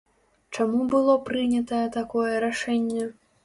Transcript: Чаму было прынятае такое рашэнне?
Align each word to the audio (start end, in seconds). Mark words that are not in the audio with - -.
Чаму 0.57 0.85
было 0.93 1.17
прынятае 1.29 1.85
такое 1.99 2.33
рашэнне? 2.49 3.03